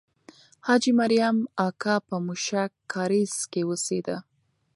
حاجي 0.65 0.91
مریم 0.99 1.37
اکا 1.67 1.95
په 2.07 2.15
موشک 2.25 2.71
کارېز 2.93 3.33
کې 3.51 3.61
اوسېده. 3.65 4.17